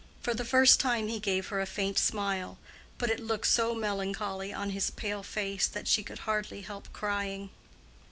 [0.19, 2.57] For the first time he gave her a faint smile,
[2.97, 7.51] but it looked so melancholy on his pale face that she could hardly help crying.